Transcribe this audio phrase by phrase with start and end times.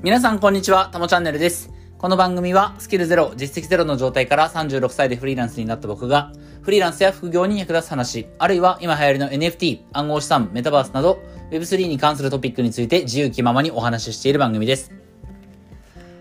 [0.00, 1.72] 皆さんこんにちは、たもチャンネルです。
[1.98, 6.32] この番組はスキルゼロ、実績ゼロの状態から36歳でフリーランスになった僕が、
[6.62, 11.18] フリーランスや副業に役立つ話、あるいは今流行りの NFT、暗号資産、メタバースなど、
[11.50, 14.92] Web3 に関するトピックについて自由気ままにお話ししている番組です。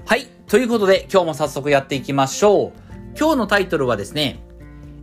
[0.07, 0.25] はい。
[0.47, 2.71] ということで、今日も早速やっていきましょう。
[3.15, 4.39] 今日のタイトルはですね、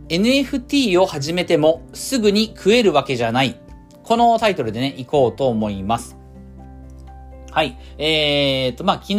[0.09, 3.57] NFT を始めてもすぐに食えるわけじゃない。
[4.03, 6.17] このタイトルでね、行こうと思います。
[7.55, 7.77] はい。
[7.97, 9.15] えーと、まあ、昨日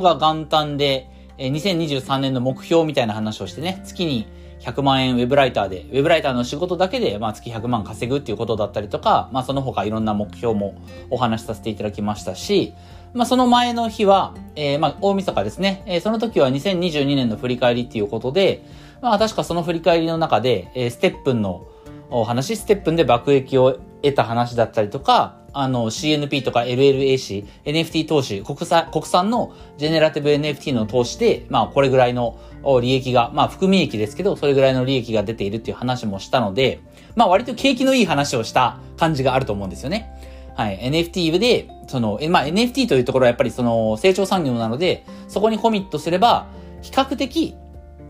[0.00, 4.28] が元旦で、えー2023年の目標みたいな話をしてね、月に
[4.60, 10.76] 100万円ウェブライターで、ウェブライターの仕事だけで、まあ、月100万稼ぐっていうことだったりとか、まあ、その他いろんな目標も
[11.10, 12.74] お話しさせていただきましたし、
[13.12, 15.82] まあ、その前の日は、えーまあ、大晦日ですね。
[15.86, 18.64] えーその時は2022年の振り返りっていうことで、
[19.02, 21.66] まあ、確かその振り返りの中で、えーステップンの
[22.08, 32.38] お話、ステップンで爆益を得た話だったりとか、あの、CNP とか LLAC、NFT 投資、国産、国産のジェネラティブ NFT の投資で、まあ、これぐらいの
[32.80, 36.80] 利益が、まあ、含み益ですけど、それぐらいの利益が出ているっていう話もしたので、
[37.16, 40.10] まあ、割と景気のいい話をした感じがあると思うんですよね。
[40.56, 40.78] はい。
[40.78, 46.46] NFT で、その、まあ、NFT というところはやっぱりその、成長産業なので、そこにコミットすれば、
[46.82, 47.56] 比較的、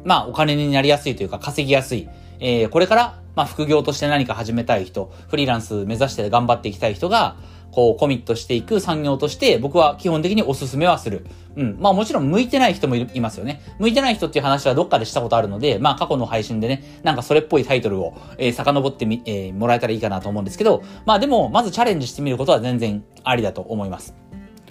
[0.04, 2.08] まあ、お金になりやすいというか、稼ぎやすい。
[2.40, 7.36] えー、これから、まあ、副業として何か始めたい人、フリーランス目指して頑張っていきたい人が、
[7.72, 11.24] こう、コミットしていく産業として、僕は基本的にお勧めはする。
[11.56, 11.76] うん。
[11.78, 13.62] まあもちろん向いてない人もいますよね。
[13.78, 24.14] 向いてない人っていう話はどっかでしたことあるので、まあ過去の配信でね、なんかそれっぽいタイトルを、えー、遡ってみ、えーもらえたらいいかなと思うんですけど、まあでも、まずチャレンジしてみることは全然ありだと思います。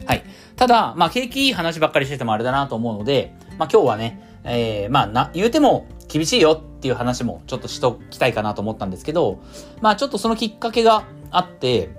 [0.05, 0.23] はい。
[0.55, 9.41] ただ、まあ、景気いい話ばっかりしててもあれだなと思うので、まあ、今日はね、えー、まあ、な、言うても厳しいよっていう話もちょっとしときたいかなと思ったんですけど、
[9.81, 11.89] まあ、ちょっとそのきっかけがあって、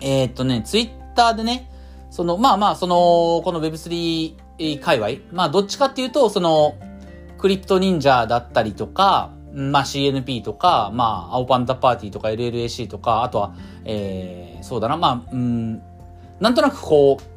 [0.00, 1.68] えーっとね、ツイッターでね、
[2.10, 6.76] その、まあまあ、その、この Web3 界隈、まあ、どっちかっていうと、その、
[7.38, 15.82] クリプト忍者だったりとか、まあ CNP とか、まあ、青パンダパーティーとか LLAC とか、あとは、えー、そうだな、まあ、うん、
[16.40, 17.35] なんとなくこう、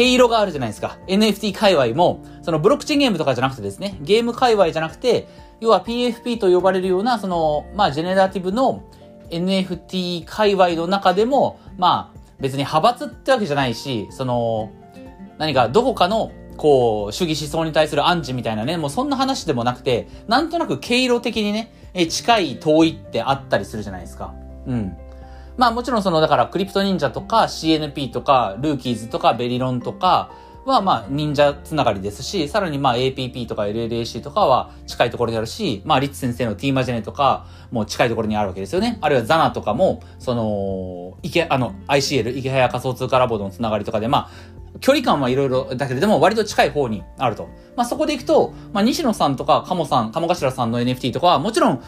[0.00, 0.96] 毛色があるじゃないですか。
[1.08, 5.28] NFT 界隈も、そのブロックチェーンゲームとかじゃなくてですね、ゲーム界隈じゃなくて、
[5.60, 8.82] 要は PFP と呼ばれるような、その、まあ、ジェネラティブの
[9.28, 14.70] NFT 界隈の中でも、まあ、別に派閥ってわけじゃないし、その、
[15.36, 21.74] 何かどこかの、こう、主義思想に対するアンチみたいなね、もうそんな話でもなくて、なんとなく毛色的にね、
[22.08, 24.32] 近い遠いってあったりするじゃないですか。
[24.66, 24.96] うん。
[25.60, 30.30] まあもちろんその、だからクリプト忍者とか CNP とかルーキーズとかベリロンとか
[30.64, 38.96] はまあ忍者つながりですし、さらにまあ APP とか LLAC とかは近いところにあるし、まあリッツ先生の T マジェネとかも近いところにあるわけですよね。
[39.02, 44.30] あるいはザナとかも、その、池、あの ICL、池早仮想通貨ラボのつながりとかでま
[44.74, 47.50] あ距離感はいろいろだけれども、割と近い方にあると。
[47.76, 51.82] まあ、そこでいくと、まあ、西野さんとか、鴨さん、鴨頭さんの NFT とかは、もちろん、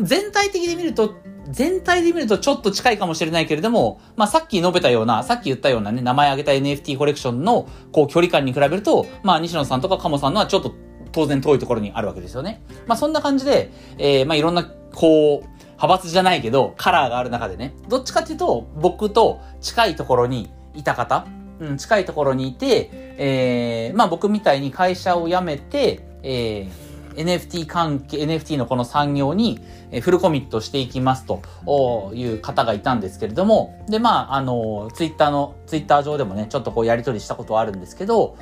[0.00, 1.14] 全体的で見ると、
[1.52, 10.74] 全体で見るとちょっと近いかもしれないけれども、まあ、さっき述べたような、さっき言ったようなね、名前挙げた NFT コレクションの、こう、距離感に比べると、まあ、西野さんとか鴨さんのはちょっと、
[11.12, 12.62] 当然遠いところにあるわけですよね。
[12.86, 21.26] まあ、そんな感じで、えー、まあ、いろんな、こう、派閥じゃないけど、カラーがある中でね、どっちかっていうと、僕と近いところにいた方、
[21.60, 22.88] うん、近いところにいて、
[23.18, 26.81] えー、まあ僕みたいに会社を辞めて、えー、
[27.14, 38.36] NFT 関係、NFT のこの産業にえーフルコミットしていきますとおいう方がいたんですけれども、で、まあ、あの、ツイッターの、ツイッター上でもね、ちょっとこうやり取りしたことはあるんですけど、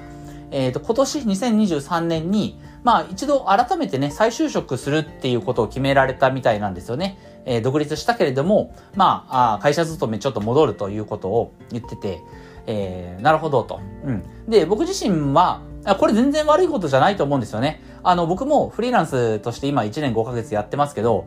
[0.51, 7.19] えっ、と、今年2023年に、まあ一度改めてね、再就職するっていうことを決められたみたいなんですよね。
[7.45, 12.23] えー独立したけれども、まあ、あー会社勤めちょっと戻るということを言ってて、
[12.67, 13.81] えーなるほどと。
[14.05, 14.23] うん。
[14.49, 17.83] で、僕自身は、あこれ全然悪いことじゃないと思うんですよね。
[18.03, 21.27] あの、僕もフリーランスとして今1年5ヶ月やってますけど、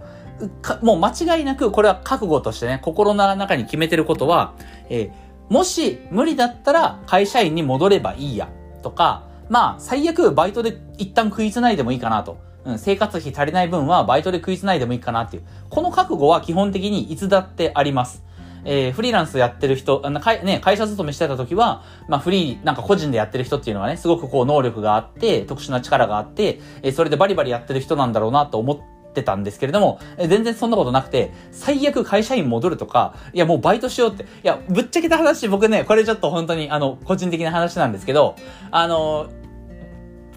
[0.82, 4.54] もう間違いなくこれは覚悟としてね、心の中に決めてることは、
[4.90, 8.50] えーもし無理だったら会社員に戻ればいいや、
[8.82, 12.38] とか、まあ、最悪バイトで一旦食いつないでもいいかなと。
[12.66, 15.44] うん、生活費足りない分はバイトで食いつないでもいいかなっていう。
[15.70, 18.24] この覚悟は基本的にいつだってあります。
[18.66, 38.36] えーフリーランスやってる人、あの会ね、会社勤めしてた時は、まあフリー、なんか個人でやってる人っていうのはね、すごくこう能力があって、特殊な力があって、えーそれでバリバリやってる人なんだろうなと思ってたんですけれども、全然そんなことなくて、最悪会社員戻るとか、いやもうバイトしようって、いや、ぶっちゃけた話、僕ね、これちょっと本当に、あの、個人的な話なんですけど、
[38.72, 39.28] あの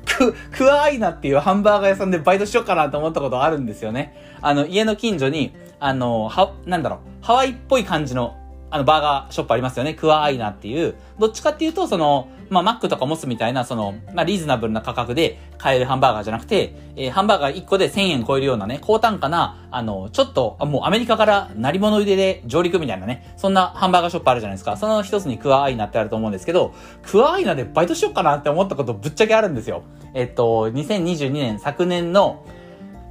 [0.06, 4.14] ク、クワアイナっていうハンバーガー屋さんでバイトしようかなと思ったことあるんですよね。
[4.40, 8.36] あの、家の近所に、あの、は、なんだろう、ハワイっぽい感じの
[8.68, 9.94] あの、バーガーショップありますよね。
[9.94, 10.96] クアアイナっていう。
[11.18, 24.76] どっちかっていうと、その、まあ、マックとかモスみたいな、その、まあ、リーズナブルな価格で買えるハンバーガーじゃなくて、えー、ハンバーガー1個で1000円超えるようなね、高単価な、あの、ちょっと、もうアメリカから成り物入れで上陸みたいなね、そんなハンバーガーショップあるじゃないですか。
[24.76, 29.82] その一つにクアアイナってあると思うんですけど、クアアイナでバイトしよっかなって思ったことぶっちゃけあるんですよ。
[30.12, 32.44] えっと、2022年、昨年の、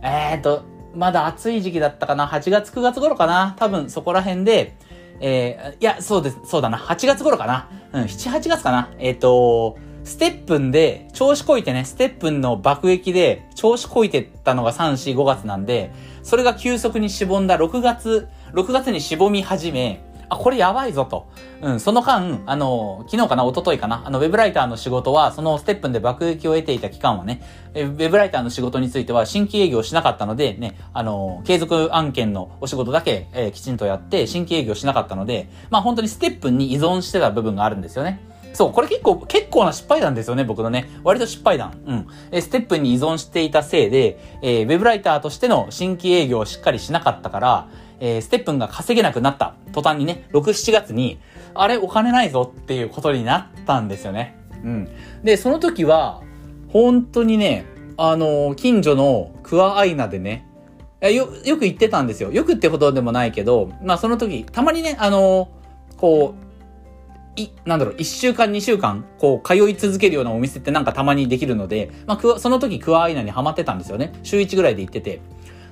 [0.01, 4.75] えー、っと、まだ暑い時期だったかな ?8 月9月頃かな多分そこら辺で、
[5.19, 6.77] えー、いや、そうです、そうだな。
[6.77, 7.69] 8月頃かな。
[7.93, 8.91] うん、7、8月かな。
[8.99, 20.03] えっ、ー、と、ステップンで、調子こいてね、ステップンの爆撃で、調子こいてったのが3、4、5月なんで、それが急速にしぼんだ6月、6月にしぼみ始め、
[20.35, 21.27] これやばいぞと。
[21.61, 27.41] うん、その間、あの、昨日かな、一昨日かな、あの、ウェブライターの仕事は、そのステップンで爆撃を得ていた期間はね、
[27.73, 38.19] ウェブライターの仕事については新規営業しなかったので、ね、あの、継続案件のお仕事だけ、えー、きちんとやって、新規営業しなかったので、まあ本当にステップンに依存してた部分があるんですよね。
[38.55, 40.89] そう、これ結構、結構な失敗談ですよね、僕のね。
[41.03, 41.77] 割と失敗談。
[41.85, 42.07] うん。
[42.31, 47.67] え、ステップに依存していたせいで、えー、ウェブライターとしての新規営業をしっかりしなかったから、
[47.99, 51.19] えー、ステップンが稼げなくなった途端にね、6、7月に、
[51.53, 54.37] あれお金ないぞっていうことになったんですよね。
[54.63, 54.89] うん。
[55.23, 56.23] で、その時は、
[56.69, 57.65] 本当にね、
[57.97, 60.47] あの、近所のクワアイナでね、
[61.01, 62.31] よ、よく行ってたんですよ。
[62.31, 65.49] よくってほどでもないけど、まあその時、たまにね、あの、
[65.97, 66.45] こう、
[67.39, 74.13] い、なんだろう、一週間、二週間、こう、通い続けるようなお店ってなんかたまにできるので、まあ、その時クワアイナにハマってたんですよね。
[74.23, 75.19] 週1ぐらいで行ってて。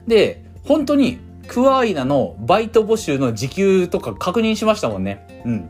[0.08, 1.20] で、本当に、
[1.54, 5.44] クワイナのバイト募集の時給とか確認しましたもんね。
[5.46, 5.70] うん。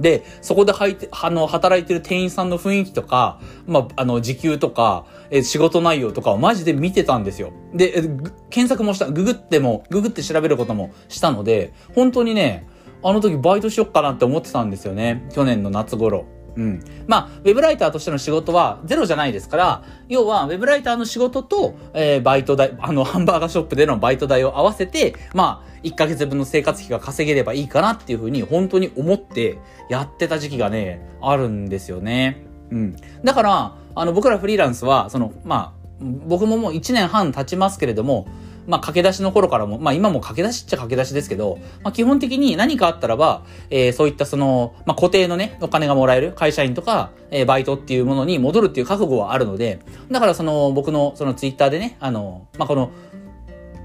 [0.00, 7.52] で、そこで入って、あの、働いてる店員さんの雰囲気とか、まあ、あの、時給とか、え、仕事内容とかをマジで見てたんですよ。
[7.74, 8.02] で、
[8.48, 12.66] 検索もした、ググっても、ググって調べることもしたので、本当にね、
[13.02, 15.26] あの時バイトしよっかなって思ってたんですよね。
[15.32, 16.24] 去年の夏頃。
[16.56, 16.82] うん。
[17.06, 29.58] まあ、ウェブライターとしての仕事はゼロじゃないですから、要は、ウェブライターの仕事と、えー、バイト代、あの、ハンバーガーショップでのバイト代を合わせて、まあ、1ヶ月分の生活費が稼げればいいかなっていうふうに、本当に思って
[29.88, 32.44] やってた時期がね、あるんですよね。
[32.70, 32.96] うん。
[33.24, 35.80] だから、あの、僕らフリーランスは、その、まあ、
[36.26, 38.26] 僕ももう1年半経ちますけれども、
[38.66, 49.80] まあ、駆け出しの頃からも、まあ、今も駆け出しっちゃ駆け出しですけど、まあ、基本的に何かあったらば、えー、そういったその、まあ、固定のね、お金がもらえる会社員とか、えー、バイトっていうものに戻るっていう覚悟はあるので、
[50.10, 52.90] だからその、僕のそのツイッターでね、あの、まあ、この、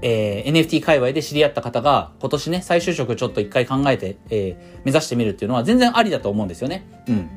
[0.02, 6.86] えー、NFT 界隈で知り合った方が、今年ね、再就職ちょっと一回考えて、えー、目指してみるっていうのは全然ありだと思うんですよね。
[7.08, 7.30] うん。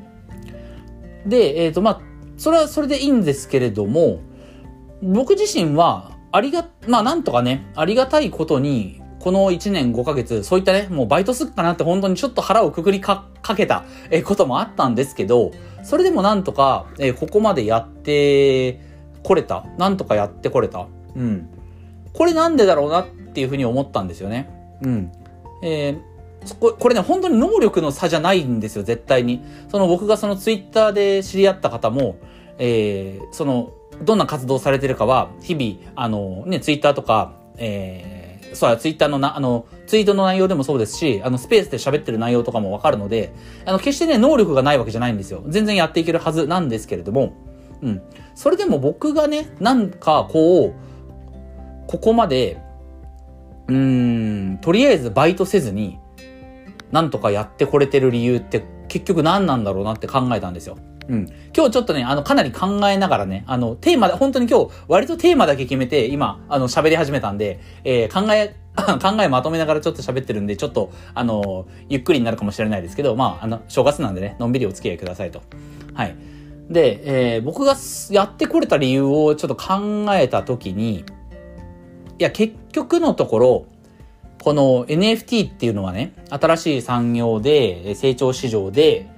[1.26, 2.00] で、えっ、ー、と、まあ、
[2.36, 4.20] それはそれでいいんですけれども、
[5.02, 13.84] 僕自身は、ありが、まあなんとかね、ありがたいことに、この1年5ヶ月、そういったね、もうバイトすっかなって本当にちょっと腹をくくりかけた、
[14.24, 18.80] こともあったんですけど、それでもなんとか、えここまでやって
[19.22, 19.66] これた？
[19.76, 20.86] なんとかやってこれた？
[21.14, 21.48] うん。
[22.12, 24.48] これなんでだろうなっていうふうに思ったんですよね。
[24.82, 25.12] うん。
[25.62, 29.42] えー、ここれね、本当に能力の差じゃないんですよ、絶対に。
[29.68, 32.16] その僕がそのツイッターで知り合った方も、
[32.58, 33.72] えー、その
[34.02, 43.32] どんな活動されてるかは、日々、あの、ね、ツイッターとか、えー、そうや、ツイッターのな、あの、ツイートの内容でもそうですし、あの、スペースで喋ってる内容とかもわかるので、
[43.64, 45.42] あの、決してね、能力がないわけじゃないんですよ。
[45.48, 47.32] 全然やっていけるはずなんですけれども、
[47.82, 48.02] うん。
[48.34, 50.74] それでも僕がね、なんかこう、
[51.86, 52.60] ここまで、
[53.68, 55.98] うーん、とりあえずバイトせずに、
[56.90, 60.76] なんとかやってこれてる理由って結局何なんだろうなって考えたんですよ。
[61.10, 61.26] うん。
[61.54, 68.54] 今日ちょっとね、あの、かなり考えながらね、あの、テーマ、本当に今日、割とテーマだけ決めて、今、あの、喋り始めたんで、えー、考え、
[69.02, 75.42] 考えまとめながらちょっと喋ってるんで、ちょっと、あの、ゆっくりになるかもしれないですけど、まあ、あの、正月なんでね、のんびりお付き合いくださいと。
[75.94, 76.14] はい。
[76.70, 77.74] で、えー、僕が
[78.10, 81.04] やってこれた理由をちょっと考えたときに、い
[82.22, 83.66] や、結局のところ、
[84.44, 89.08] この NFT っていうのはね、新しい産業で、成長市場で、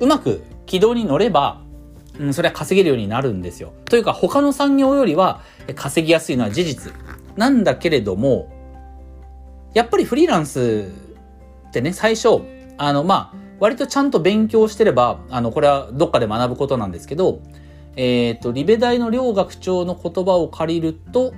[0.00, 1.62] うまく軌道に乗れば、
[2.18, 3.72] うん、それは稼げるようになるんですよ。
[3.86, 5.40] というか、他の産業よりは
[5.74, 6.92] 稼ぎやすいのは事実。
[7.36, 8.52] なんだけれども、
[9.74, 10.88] やっぱりフリーランス
[11.68, 12.42] ってね、最初、
[12.78, 17.40] あの、まあ、割とちゃんと勉強してれば、あの、これはどっかで学ぶことなんですけど、
[17.96, 21.34] えっ、ー、と、リベ大の両学長の言葉を借りると、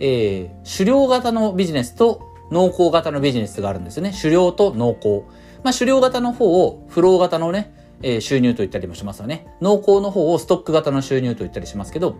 [0.00, 4.12] えー、狩猟型のビジネスと農耕型のビジネスがあるんですよね。
[4.12, 5.26] 狩猟と農耕。
[5.62, 9.46] まあ、狩猟型の方を、フロー型のね、えー、収入と言ったりもしますよね。
[9.60, 12.16] 農耕の方をストック型の収入と言ったりしますけど、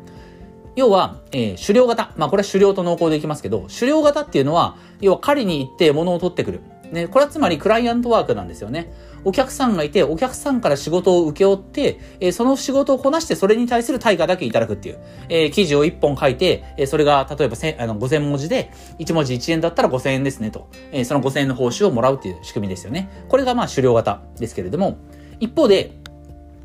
[0.74, 2.12] 要は、えー、狩猟型。
[2.16, 6.60] まあこれは狩猟と農耕でいきますけど、狩猟型っていうのは、要は狩りに行って物を取ってくる。
[6.92, 8.92] ね、これはつまりクライアントワークなんですよね。
[9.24, 14.98] お客さんがいて、お客さんから仕事を請け負って、えー、その仕事をこなしてそれに対する対価だけいただくっていう。
[15.28, 20.68] えー、記事を1本書いて、えー、それが例えばあの5000文字で、1文字1円だったら5000円ですねと。
[20.92, 23.08] え、その5000円の報酬をもらうっていう仕組みですよね。
[23.28, 24.98] これがまあ狩猟型ですけれども、
[25.42, 25.90] 一方で、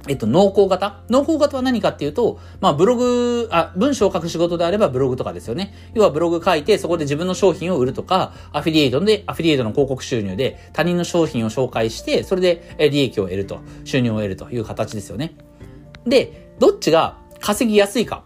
[0.07, 1.01] えっと、濃厚型？
[1.09, 5.73] 濃厚型は何かっていうと、まあ、ブログ、あ、文章を書く仕事であればブログとかですよね。
[5.95, 15.35] 要はブログ書いて、そこで自分の商品を売るとか、アフィリエイトで、アフィリエイトの広告収入で他人の商品を紹介して、それで利益を得ると、収入を得るという形ですよね。
[16.05, 18.23] で、どっちが稼ぎやすいか。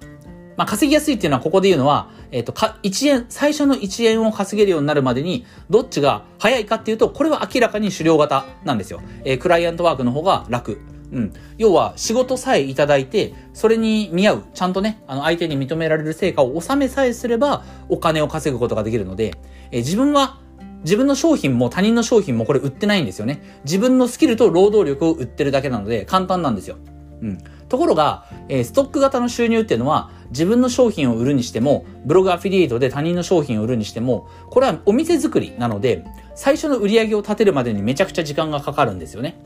[0.58, 9.02] まあ、稼ぎやすいっていうのは、ここで言うのは、えっ、と、か、1円、最初の1円を稼げるようになるまでに、どっちが早いかっていうと、これは明らかに狩猟型なんですよ。
[9.26, 10.80] えー、クライアントワークの方が楽。
[11.12, 11.34] うん。
[11.58, 19.36] 要は、仕事さえいただいて、それに見合う、ちゃんとね、あの、相手に認められる成果を収めさえすれば、お金を稼ぐことができるので、
[19.72, 20.40] え自分は、
[20.84, 23.60] 自分の商品も他人の商品もこれ売ってないんですよね。
[23.66, 26.78] 自分のスキルと労働力を売ってるだけなので、簡単なんですよ。
[27.22, 27.38] うん。
[27.70, 39.40] ところが、えー、ストック型の収入っていうのは、自分の商品を売るにしても、ブログアフィリエイトで他人の商品を売るにしても、これはお店作りなので、最初の売り上げを立てるまでにめちゃくちゃ時間がかかるんですよね。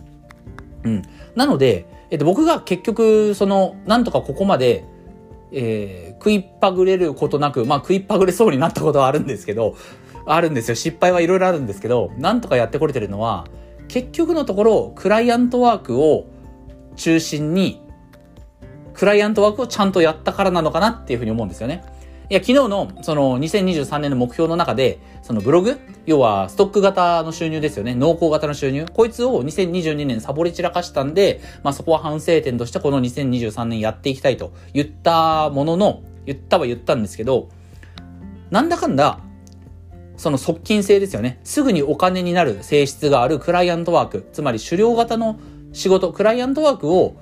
[0.83, 1.01] うん。
[1.35, 4.85] なので、えっと、僕が結局、その、なんとかここまで、
[5.51, 9.75] えー、食いっぱぐれることなく、まあ食いっぱぐれそうになったことはあるんですけど、
[10.25, 10.75] あるんですよ。
[10.75, 13.45] 失敗はいろいろあるんですけど、なんとかやってこれてるのは、
[13.87, 16.25] 結局のところ、クライアントワークを
[16.95, 17.81] 中心に、
[18.95, 21.83] クライアントワークをちゃんとやったからなのかなっていうふうに思うんですよね。
[22.27, 25.79] いや、昨日の、その、2023年の目標の中で、そのブログ？
[26.07, 27.93] 要は、ストック型の収入ですよね。
[27.93, 28.87] 濃厚型の収入。
[28.91, 37.49] こいつを2022年サボり散らかしたんで、まあそこは反省点としてこの2023年やっていきたいと言ったものの、言ったは言ったんですけど、
[38.49, 39.19] なんだかんだ、
[40.17, 41.39] その側近性ですよね。
[41.43, 44.27] すぐにお金になる性質があるクライアントワーク。
[44.33, 45.37] つまり狩猟型の
[45.73, 47.17] 仕事、クライアントワークを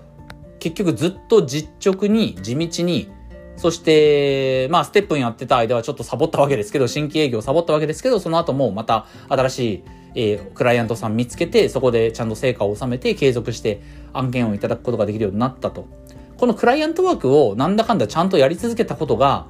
[0.64, 3.12] 結局ずっと実直に、地道に、
[3.58, 9.84] そして、まあ、ステップンやってた間はちょっとサボったわけですけど、新規営業サボったわけですけど、その後もまた新しい、
[10.16, 13.82] えー、クライアントさん見つけて、そこでちゃんと成果を収めて継続して
[14.14, 15.86] 案件をいただくことができるようになったと。
[16.38, 19.48] このクライアントワークをなんだかんだちゃんとやり続けたことが、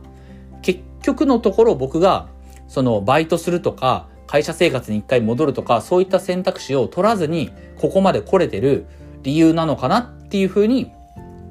[0.63, 2.27] 結局のところ僕が、
[2.67, 8.87] そのバイトするとか、会社生活に一回戻るとか、そういった選択肢を取らずに、ここまで来れてる
[9.21, 10.91] 理由なのかなっていうふうに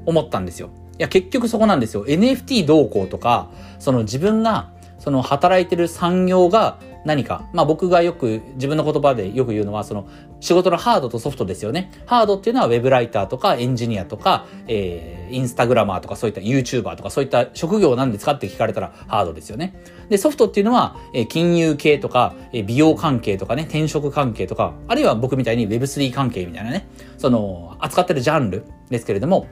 [0.06, 0.70] 思ったんですよ。
[0.98, 2.04] いや、結局そこなんですよ。
[2.04, 7.48] NFT 動向とか、その自分が、その働いてる産業が何か。
[7.52, 10.06] まあ僕がよく、自分の言葉でよく言うのは、その
[10.38, 11.90] 仕事のハードとソフトですよね。
[12.06, 18.32] ハードっていうのはウェブライターとかエンジニアとか、えー、インスタグラマーとかそういった YouTuber とかそういった職業なんですか？
[18.32, 19.74] って聞かれたらハードですよね。
[20.08, 26.86] で、ソフトっていうのは、えー、金融系とか、えー、美容関係とかね、転職関係とか、あるいは僕みたいに Web3 関係みたいなね、
[27.18, 29.48] その、扱ってるジャンルですけれども、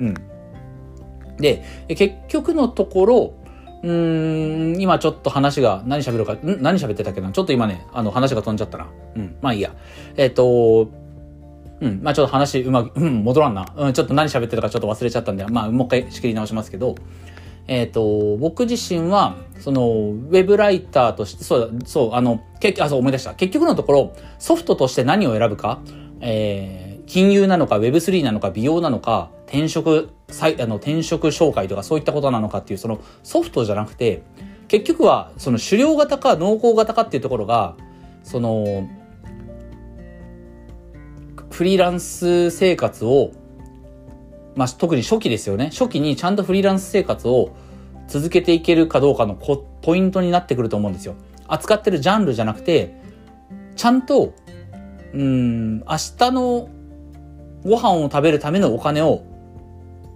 [0.00, 0.14] うん。
[1.38, 3.34] で、結局のところ、
[3.82, 6.62] うーん、今ちょっと話が、何喋るか、ん？
[6.62, 7.32] 何喋ってたっけな？
[7.32, 8.86] ちょっと今ね、あの話が飛んじゃったな。
[9.16, 9.74] うん、まあいいや。
[10.16, 10.90] えっ、ー、と、
[11.80, 13.66] うん、まあちょっと話うまく、うん、戻らんな。
[13.76, 16.94] うん、ちょっと何喋ってたかちょっと忘れちゃったんで、まあもう一回仕切り直しますけど、
[17.68, 23.34] えっ、ー、と、僕自身は、その、ウェブライターとして、そう、そう、あの、結あ、そう、思い出した。
[23.34, 25.80] 結局のところ、ソフトとして何を選ぶか、
[26.20, 26.81] えー、
[27.12, 34.22] 金融なのか Web3 なのか美容なのか転職、あの転職紹介とかそういったことなのかっていうそのソフトじゃなくて
[34.66, 37.76] 結局はその狩猟型か濃厚型かっていうところが
[38.22, 38.88] その
[41.50, 43.32] フリーランス生活を
[44.56, 45.68] まあ特に初期ですよね。
[45.70, 47.54] 初期にちゃんとフリーランス生活を
[48.08, 51.16] 続けていけるかどうかのポイントになってくると思うんですよ。
[51.46, 52.98] 扱ってるジャンルじゃなくて
[53.76, 54.32] ちゃんと
[55.12, 55.84] うん明
[56.16, 56.70] 日の
[57.64, 59.22] ご飯を食べるためのお金を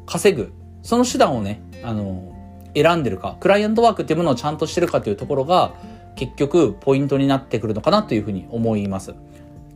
[0.07, 0.53] 稼ぐ。
[0.83, 2.33] その手段をね、あの、
[2.75, 5.75] 選んでるか、クライアントワークっていうものをちゃんとしてるかというところが、
[6.15, 9.15] 結局、ポイントになってくるのかなというふうに思います。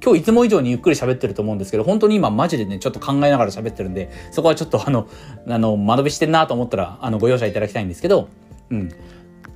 [0.02, 5.06] 今日いつも以上にゆっくり喋ってると思うんですけど、本当に今マジでね、ちょっと考えながら喋ってるんで、そこはちょっとあの、
[5.46, 8.28] あの、間延びしてんなと思ったら、あの、ご容赦いただきたいんですけど、
[8.70, 8.90] うん。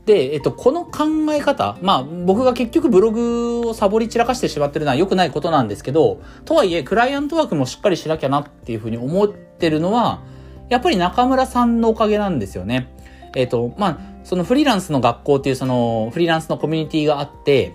[0.07, 10.23] で、えっと、この考え方、まあ、僕が結局ブログをサボり散らかしてしまってるのは良くないことなんですけど、とはいえ、クライアントワークもしっかりしなきゃなっていうふうに思ってるのは、
[10.69, 12.93] やっぱり中村さんのおかげなんですよね。
[13.35, 17.75] えっと、まあ、そのフリーランスの学校っていうそのフリーランスのコミュニティがあって、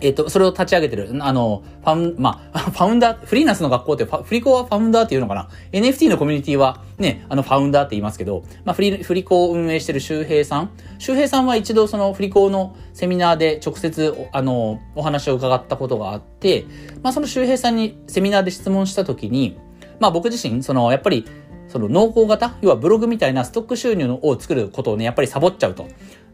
[0.00, 10.70] えっ、と、それを立ち上げてる、あの、ファウン、まあ、 ファウンダー、フリーランスの学校って、フリコはファウンダーっていうのかな ?NFT のコミュニティはね、あの、ファウンダーって言いますけど、まあ、フリ、フリコを運営してる周平さん。
[10.98, 16.66] 周平さんは一度そのフリコのセミナーで直接、あの、お話を伺ったことがあって、
[17.02, 19.56] まあ、その周平さんにセミナーで質問したときに、
[20.00, 21.24] まあ、僕自身、その、やっぱり、
[21.68, 25.88] その濃厚型要はブログみたいなストック収入を作ることをね、やっぱりサボっちゃうと。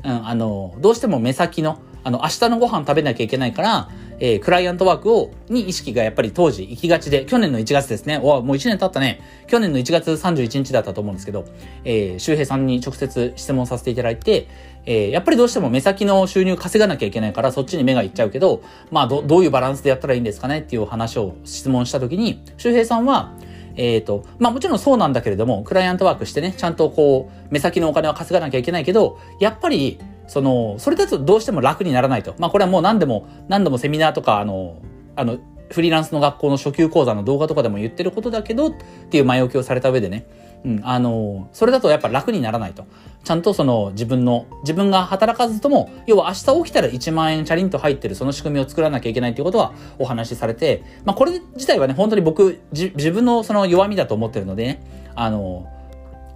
[0.05, 8.19] うん、あの、どうしても目先の、あの、明日のご飯食べなきゃいけないから、えー、クライアントワークを、に意識がやっぱり当時行きがちで、去年の1月ですね。
[8.23, 9.21] おもう1年経ったね。
[9.47, 11.45] 去年の1月31日だったと思うんですけど、
[11.85, 14.47] えー、周平さんに直接質問させていただいて、
[14.87, 23.33] えー、やっぱりどうしても目先の収入稼がなきゃいけないから、そっちに目がいっちゃうけど、まあ、ど、どういうバランスでやったらいいんですかねっていう話を質問したときに、周平さんは、
[23.77, 32.35] えっ、ー、と、まあもちろんそうなんだけれども、クライアントワークしてね、ちゃんとこう、目先のお金は稼がなきゃいけないけど、やっぱり、その、それだとどうしても楽にならないと。
[32.39, 34.77] まあこれはもう何でも、何度もセミナーとか、あの、
[35.17, 35.39] あの、
[35.71, 38.73] フリーランスの学校の初級講座の動画とかでも言ってることだけど、っ
[39.11, 40.27] ていう前置きをされた上でね、
[40.65, 42.85] うん、あの、それだとやっぱ楽にならないと。
[43.25, 54.83] ちゃんとその自分の、自分が働かずとも、要は明日起きたら1万円チャリンと入ってるその仕組みを作らなきゃいけないっていうことはお話しされて、まあこれ自体はね、本当に僕、自分のその弱みだと思ってるのでね、
[55.15, 55.67] あの、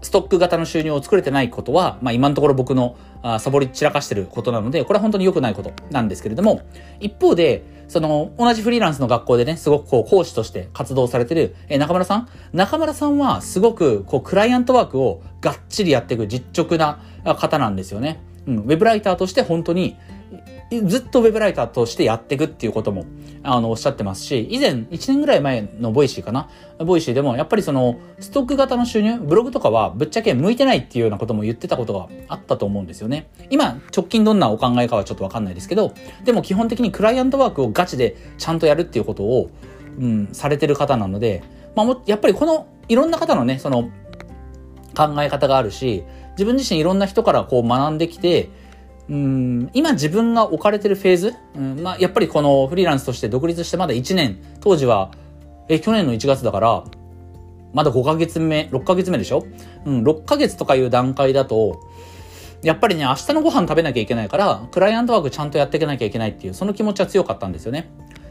[0.03, 6.63] ストック型の収入を作れてないことは、まあ今のところ僕のあサボり散らかしてることなので、これは本当に良くないことなんですけれども、
[7.01, 12.29] 一方で、その、同じフリーランスの学校でね、すごくこう、講師として活動されてる、え中村さん？
[12.53, 16.99] 中村さんは、すごく、こう、クライアントワークをがっちりやっていく実直な
[17.37, 18.21] 方なんですよね。
[18.47, 19.97] うん、ウェブライターとして本当に、
[20.87, 23.05] ずっとウェブライターとしてやっていくっていうことも、
[23.45, 26.49] あの、おっしゃってますし、以前、1年ぐらい前の Voicy かな？
[26.79, 33.29] Voicy でも、やっぱりその、ストック型の収入、ブログとかはぶっちゃけ向いてないっていうようなことも言ってたことがあったと思うんですよね。
[33.51, 35.95] 今、直近どんなお考えかはちょっとわかんないですけど、
[36.25, 39.51] でも基本的にクライアントワークをガチでちゃんとやるっていうことを、
[40.01, 41.45] うん、されてる方なので、
[41.77, 43.91] まあ、やっぱりこの、いろんな方のね、その、
[44.97, 48.49] 考え方があるし、自分自身いろんな人からこう学んできて、
[49.09, 49.71] うん。
[49.73, 51.81] 今自分が置かれてるフェーズ、うん。
[51.83, 55.11] まあ、やっぱりこのフリーランスとして独立してまだ1年、当時は、
[55.69, 56.85] え、去年の1月だから、
[57.73, 59.45] まだ5ヶ月目、6ヶ月目でしょ？
[59.85, 61.81] うん、6ヶ月とかいう段階だと、
[62.63, 67.91] やっぱりね、明日のご飯食べなきゃいけないから、クライアントワークちゃんとやっていかなきゃいけないっていう、その気持ちは強かったんですよね。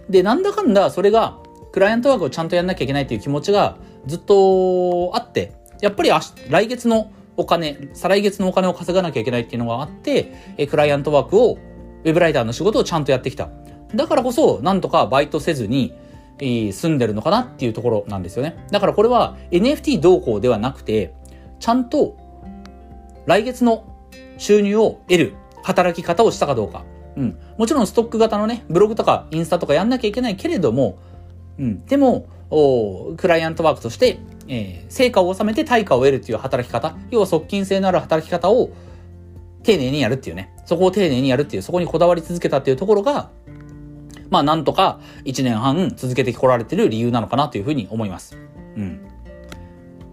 [0.09, 1.37] で、なんだかんだ、それが、
[1.71, 6.09] クライアントワークをちゃんとやんなきゃいけないっていう気持ちがずっとあって、やっぱり
[6.49, 13.49] 来月のお金、再来月のお金を稼がなきゃいけないっていうのがあって、えクライアントワークを、ウェブライターの仕事をちゃんとやってきた。
[13.93, 15.93] だからこそ、なんとかバイトせずに、
[16.39, 18.65] えー、住んでるのかなっていうところなんですよね。
[18.71, 21.13] だからこれは NFT 動向ではなくて、
[21.59, 22.17] ちゃんと
[23.25, 23.85] 来月の
[24.37, 26.83] 収入を得る働き方をしたかどうか。
[27.15, 27.39] うん。
[27.57, 30.97] もちろんストック型のね、ブログとかインスタとかやんなきゃいけないけれども、
[31.57, 31.85] うん。
[31.85, 38.71] でも、クライアントワークとしてえー、成果を収めて対価を得るっていう働き方、要は側近性のある働き方を
[39.63, 43.31] 丁寧にやるっていうね、そこを丁寧にやるっていう、そこにこだわり続けたっていうところが、
[44.29, 48.37] まあなんとか1年半続けてこられてる理由なのかなというふうに思います。
[48.75, 49.01] うん。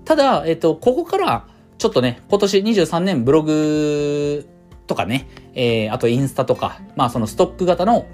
[0.04, 1.46] ただ、えっ、と、ここから
[1.78, 4.46] ちょっとね、今年23年ブログ
[4.86, 8.06] とかね、えー、あとインスタとか、まあそのストック型の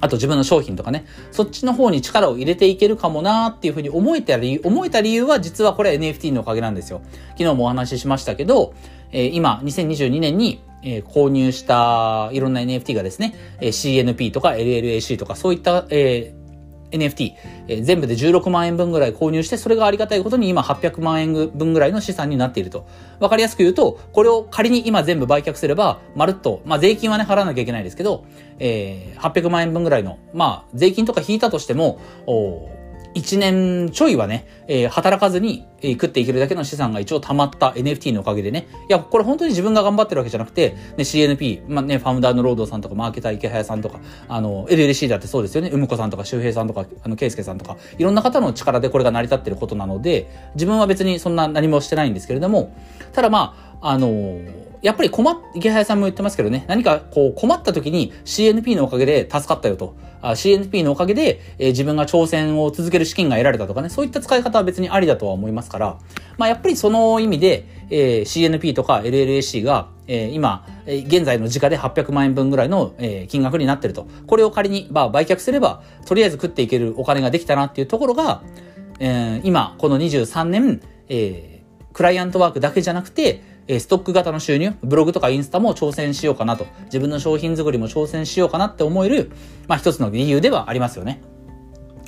[0.00, 7.00] あと自分の商品とかね、そっちの方に力を入れていけるかもなーっていうふうに思えた理由、思えた理由は実はこれ NFT のおかげなんですよ。
[7.30, 8.74] 昨日もお話ししましたけど、
[9.10, 16.34] えー、今、2022年に、えー、購入したいろんな NFT がですね、えー、CNP とか LLAC とかそういった、え
[16.90, 17.34] NFT、
[17.68, 22.86] えー、全部で16万円分ぐらい購入して、それがありがたいことに今800万円分ぐらいの資産になっていると。
[23.20, 28.24] わかりやすく言うと、これを仮に今全部売却すれば、まるっと、まあ税金はね、払わなきゃいけないですけど、
[28.58, 32.70] えー、800万円分ぐらいの、まあ税金とか引いたとしても、お
[33.18, 38.68] 1年ちょいはね、えー、働かずに、えー、食っていけるだけの資産が一応溜まった NFT のおかげでね。
[38.88, 45.70] いや、これ本当に自分が頑張ってるわけじゃなくて、ね、CNP、まあね、ファウンダーのロードさんとか、マーケター池早さんとか、あの、LLC だってそうですよね。
[45.70, 52.72] うむこさんとか、周平さんとか、あの、圭介さんとか、いろんな方の力でこれが成り立ってることなので、自分は別にそんな何もしてないんですけれども、
[53.12, 59.96] ただまあ、あのーやっぱり困っ、池早さんも言ってますけどね、何かこう困った時に CNP のおかげで助かったよと。
[60.22, 65.98] CNP のおかげで、えー、自分が挑戦を続ける資金が得られたとかね、そういった使い方は別にありだとは思いますから、
[66.36, 74.06] まあやっぱりその意味で、えー、CNP とか LLAC が、えー、今、えー、現在の時価で800万円分ぐらいの、えー、金額になってると。
[74.26, 78.42] これを仮に、まあ、売却すれば、とりあえず食っていけるお金ができたなっていうところが、
[79.00, 89.30] えー、今、この23年、えー、クライアントワークだけじゃなくて、えストック型の収入、ブログとかインスタも挑戦しようかなと、自分の商品作りも挑戦しようかなって思える、
[89.68, 91.20] まあ一つの理由ではありますよね。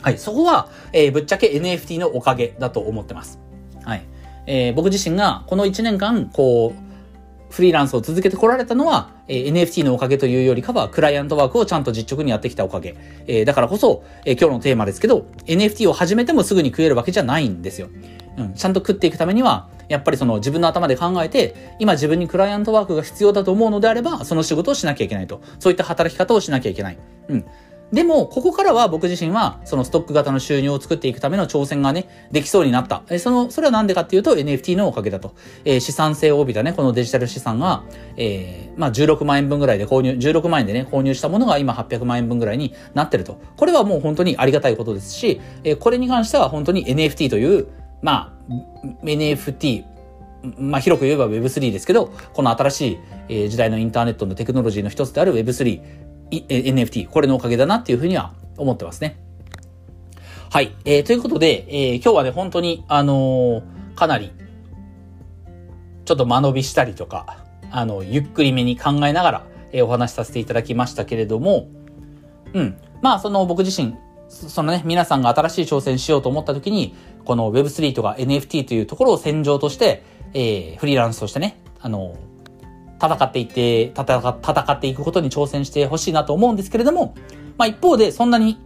[0.00, 3.38] はい、そこは、えー、ぶっちゃけ NFT のおかげだと思ってます。
[3.84, 4.02] はい。
[4.46, 6.89] えー、僕自身がこの1年間、こう、
[7.50, 12.94] フリーランスを続けてこられたのは、えー、NFT のおかげというよりかは、クライアントワークをちゃんと実直にやってきたおかげ。
[13.26, 17.88] えー、だからこそ、えー、今日のテーマですけど、NFT を始めてもすぐに食えるわけじゃないんですよ。
[18.38, 25.42] うん、ちゃんと食っていくためには、やっぱりその自分の頭で考えて、今自分にクライアントワークが必要だと思うのであれば、その仕事をしなきゃいけないと。
[25.58, 26.98] そういった働き方をしなきゃいけない。
[27.28, 27.44] うん。
[27.92, 33.02] でも、ここからは僕自身は、そのストック型の収入を作っていくための挑戦がね、できそうになった。
[33.10, 35.34] えその、それはなんでかっていうと NFT のおかげだと。
[35.64, 37.82] えー、資産性を帯びたね、このデジタル資産が、
[38.16, 43.38] えー、まあ16万円分ぐらいで購入、16万円でね、購入したものが今800万円分ぐらいになってると。
[43.56, 47.66] これはもう本当にありがたいことですし、えー、これに関しては本当に NFT という、
[48.02, 49.84] まあ、NFT、
[50.58, 52.98] まあ、広く言えば Web3 ですけど、この新しい、
[53.28, 59.20] え時代のインターネットのテクノロジーの一つである Web3、NFT、これのおかげだなっていうふうには思ってますね。
[60.50, 60.74] はい。
[60.84, 64.32] えー、ということで、えー、今日はね、本当に、あのー、かなり、
[66.04, 71.68] ちょっと間延びしたりとか、あの、ゆっくりめに考えながら、えー、お話しさせていただきましたけれども、
[72.52, 72.76] うん。
[73.00, 73.94] まあ、その僕自身、
[74.28, 80.02] そのね、皆さんが新しい挑戦しようと思った時に、この Web3 とか NFT というところを戦場として、
[80.34, 82.16] えー、フリーランスとしてね、あの、
[83.00, 87.14] 戦っていって、戦っていくことに挑戦してほしいなと思うんですけれども、
[87.56, 88.58] まあ一方でそんなに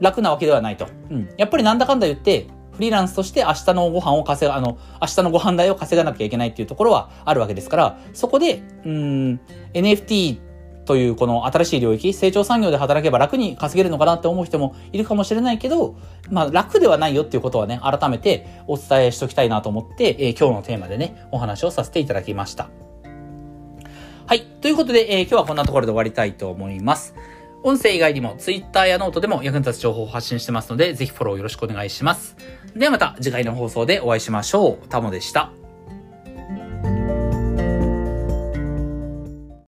[0.00, 0.88] 楽なわけではないと。
[1.10, 1.28] うん。
[1.36, 9.40] やっぱりなんだかんだ言って、フリーランスとして明日のご飯を稼が、あの、明日のご飯代を稼がなきゃいけないっていうところはあるわけですから、そこで、うん、
[9.74, 10.38] NFT
[10.84, 15.96] というこの新しい領域、成長産業で働けば楽に稼げるのかなって思う人もいるかもしれないけど、
[16.30, 22.70] まあ楽ではないよっていうことはね、改めてお伝えしときたいなと思って、えー、今日のテーマでね、お話をさせていただきました。
[24.28, 24.42] はい。
[24.60, 27.14] ということで、えー、今日はこんなところで終わりたいと思います。
[27.62, 32.36] 音声以外にも Twitter やノートでも役に立つ情報を発信してますので、ぜひフォローよろしくお願いします。
[32.76, 34.88] ではまた次回の放送でお会いしましょう。
[34.88, 35.50] タモでした。